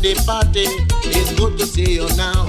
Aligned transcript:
at 0.00 0.16
the 0.16 0.24
party. 0.24 0.64
It's 1.10 1.32
good 1.38 1.58
to 1.58 1.66
see 1.66 1.94
you 1.94 2.08
now. 2.16 2.46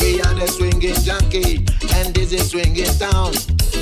We 0.00 0.20
are 0.20 0.34
the 0.34 0.46
swinging 0.46 0.94
junkie, 1.02 1.66
and 1.94 2.14
this 2.14 2.32
is 2.32 2.50
swinging 2.50 2.92
town. 2.98 3.32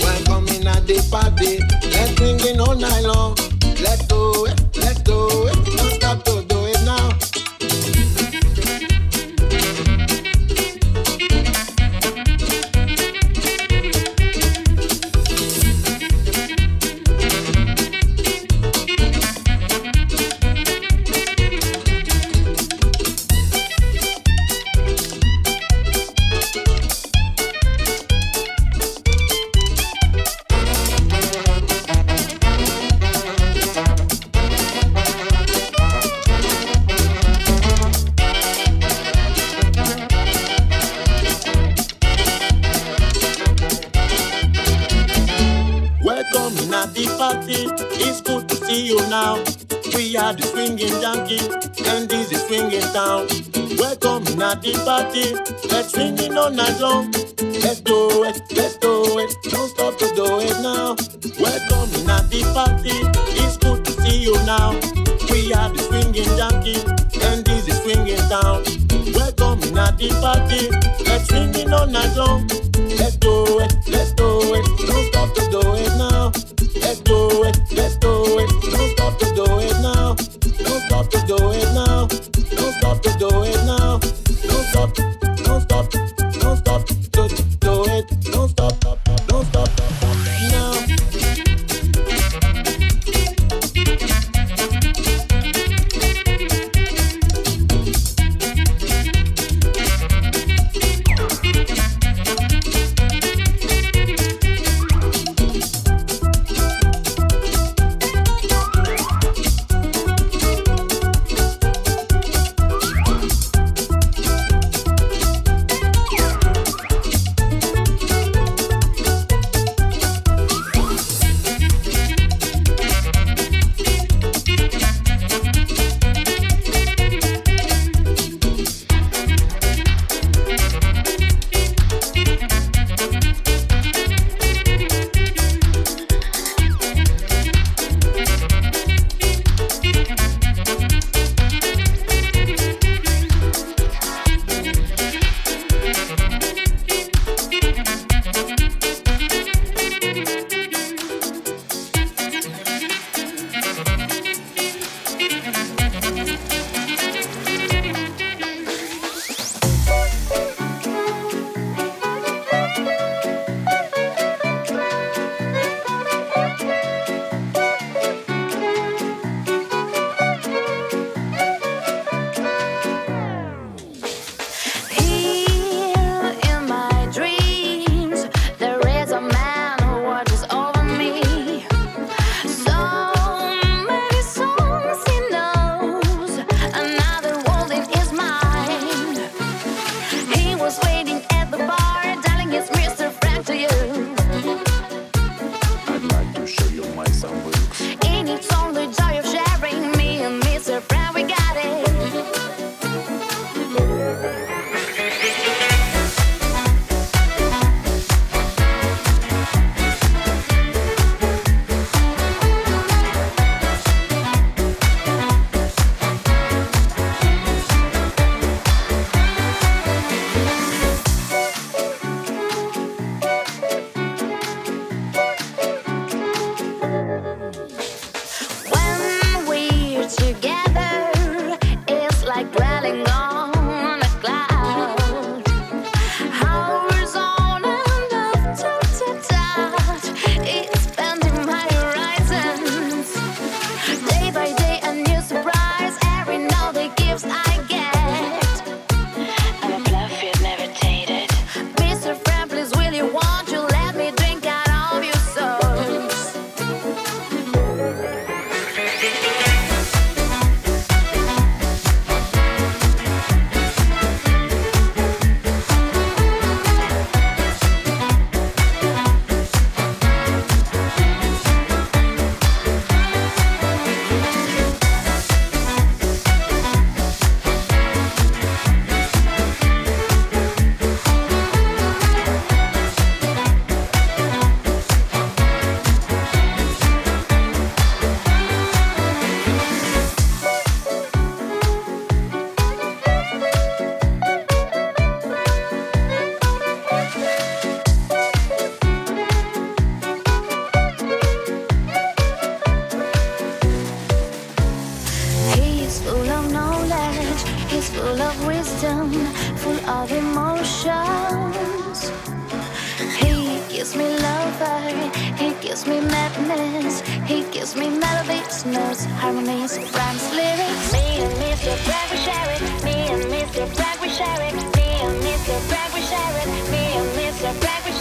Welcome 0.01 0.49
in 0.49 0.67
at 0.67 0.87
the 0.87 0.99
party. 1.11 1.61
Let's 1.91 2.17
swinging 2.17 2.61
all 2.61 2.75
night 2.75 3.05
long. 3.05 3.37
Let's 3.83 4.07
do 4.07 4.47
it, 4.47 4.61
let's 4.77 5.03
do 5.03 5.47
it. 5.49 5.57
Don't 5.77 5.93
stop 5.93 6.25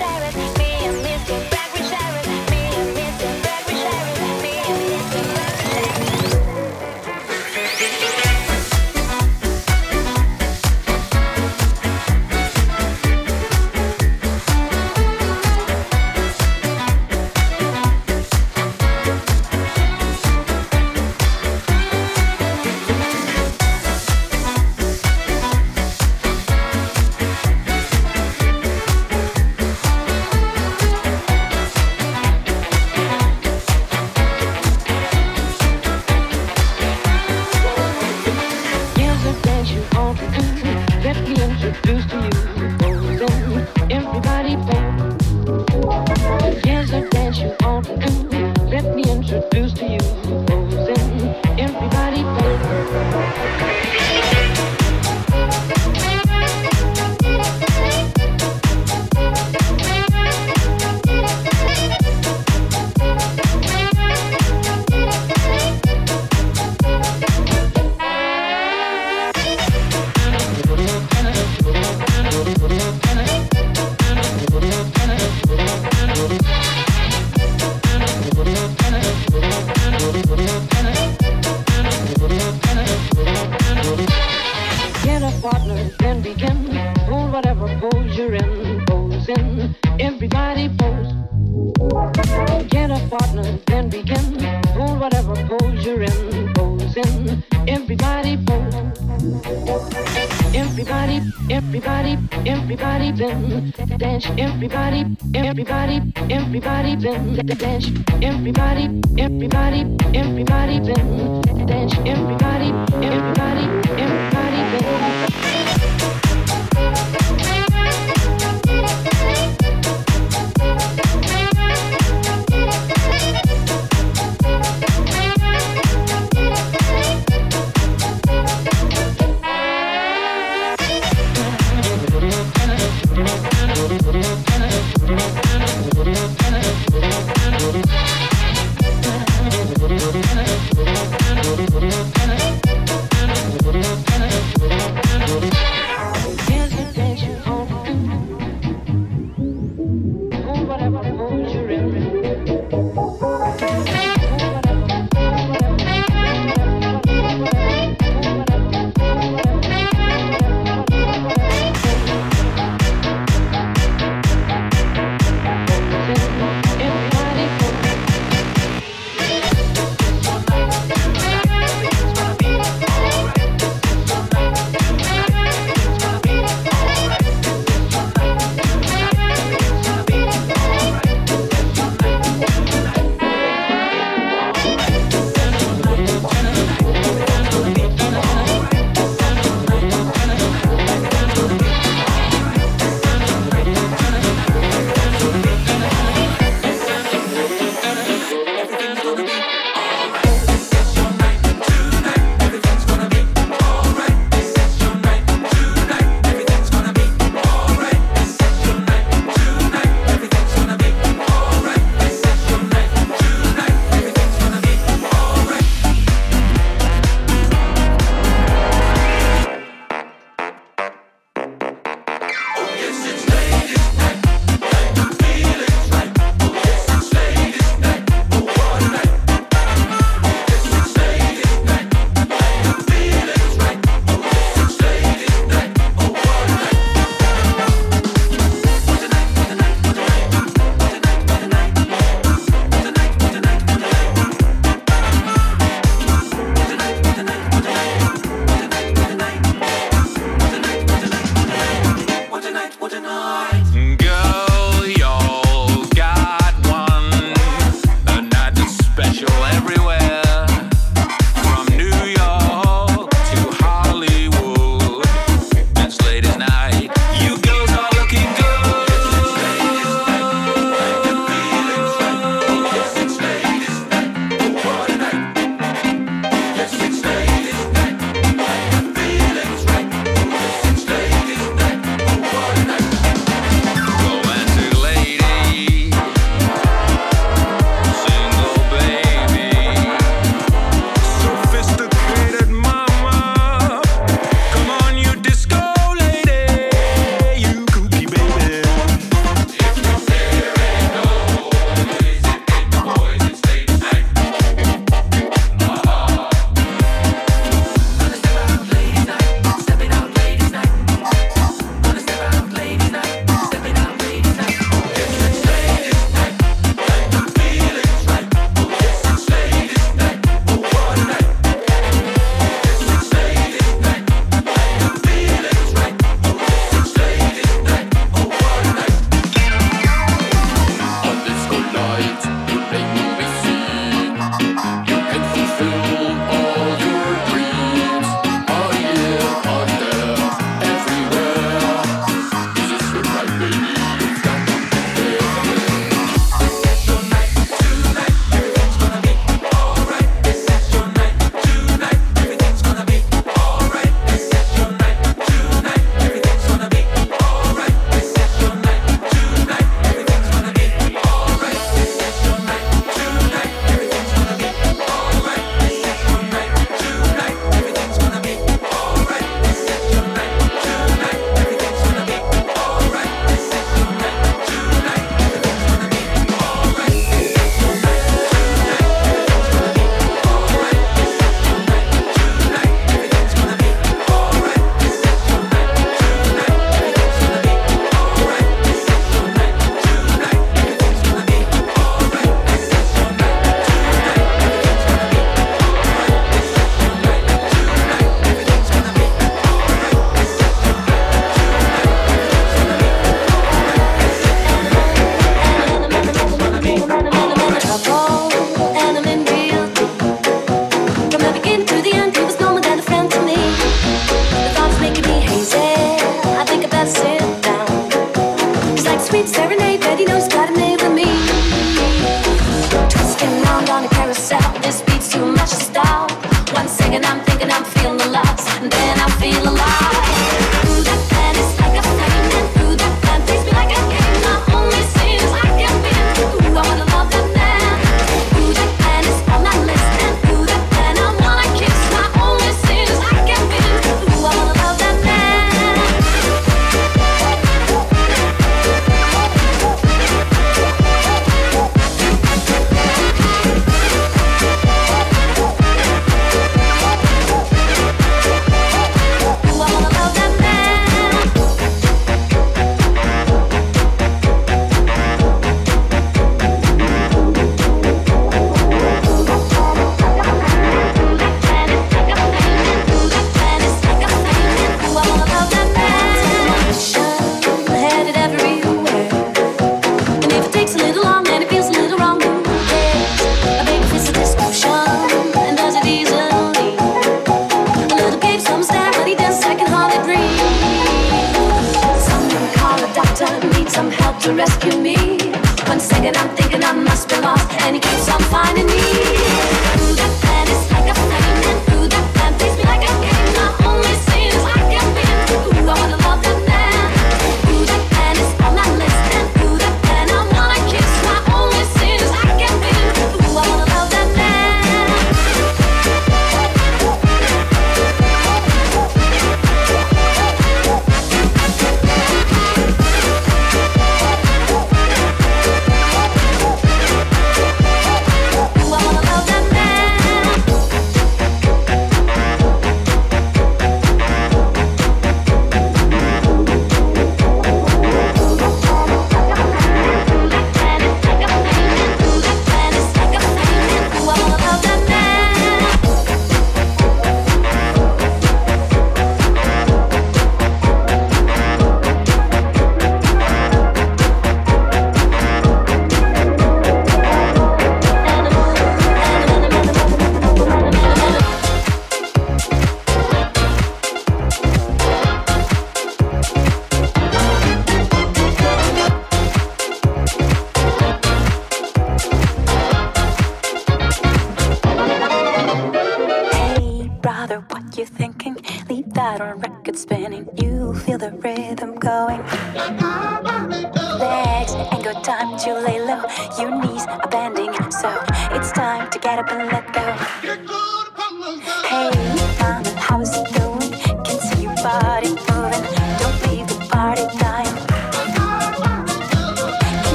Bragg 0.00 0.59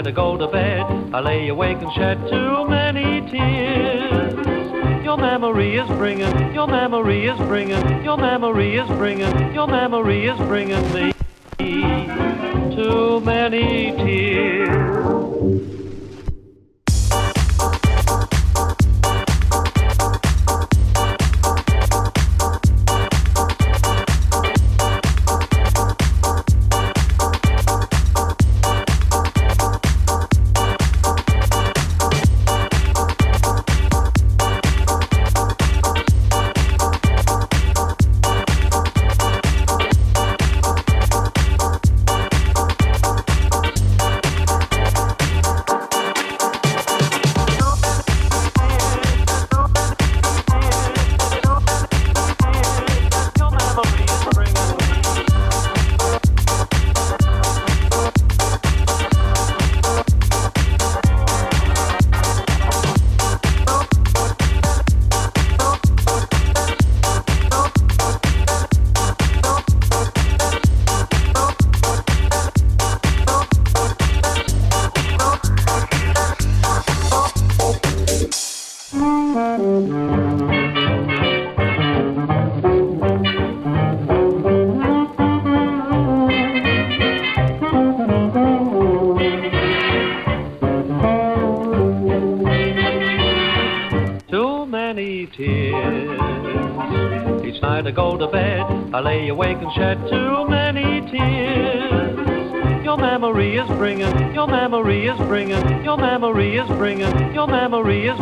Night 0.00 0.06
I 0.06 0.12
go 0.12 0.34
to 0.38 0.48
bed, 0.48 1.14
I 1.14 1.20
lay 1.20 1.48
awake 1.48 1.76
and 1.76 1.92
shed 1.92 2.26
too 2.26 2.66
many 2.66 3.20
tears. 3.30 4.32
Your 5.04 5.18
memory 5.18 5.76
is 5.76 5.86
bringing, 5.88 6.54
your 6.54 6.66
memory 6.66 7.26
is 7.26 7.36
bringing, 7.36 8.02
your 8.02 8.16
memory 8.16 8.76
is 8.76 8.88
bringing, 8.88 9.52
your 9.52 9.66
memory 9.66 10.24
is 10.24 10.38
bringing 10.38 10.90
me 10.94 11.12
too 12.74 13.20
many 13.20 13.92
tears. 13.98 15.29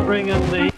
Bringing 0.09 0.51
me 0.51 0.78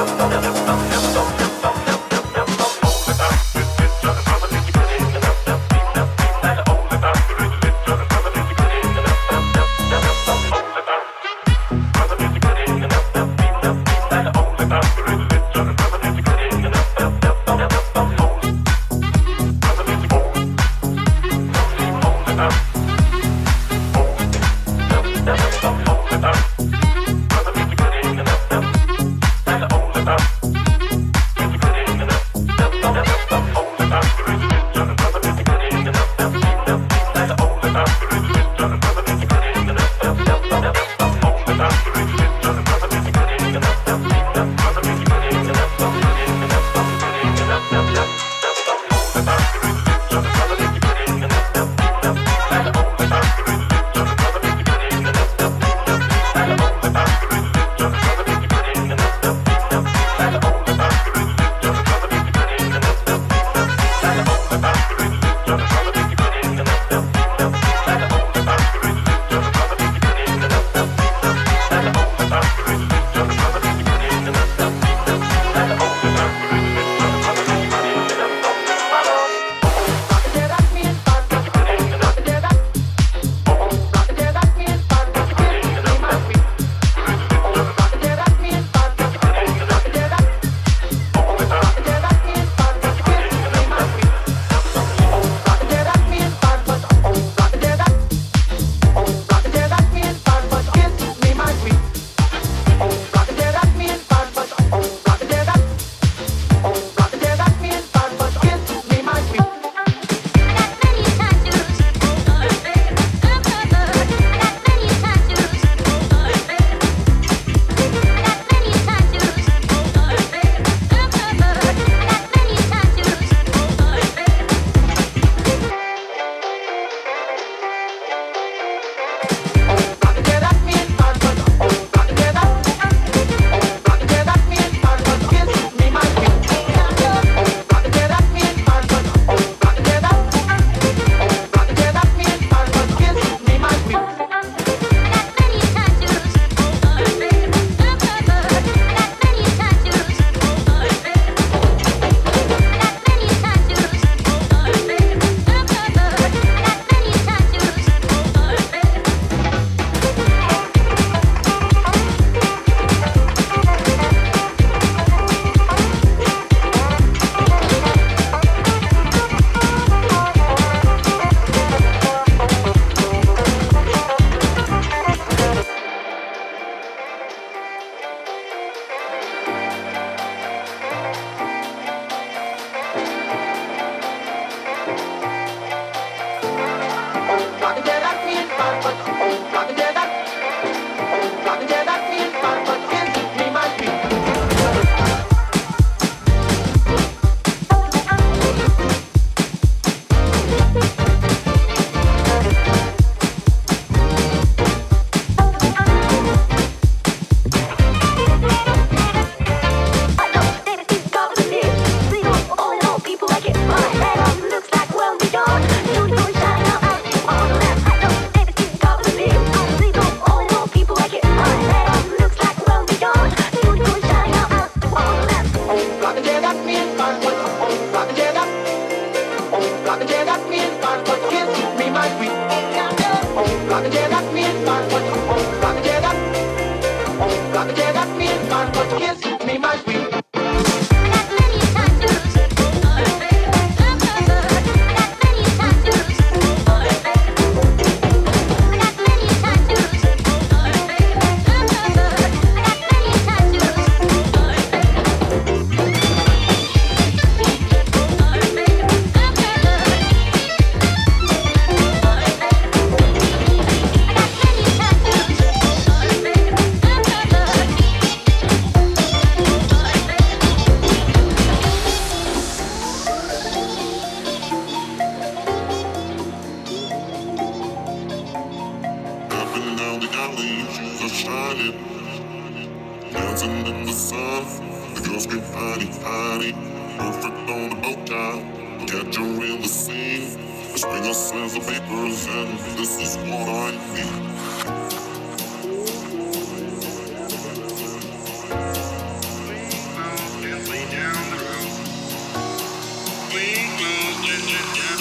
Please, 304.51 305.00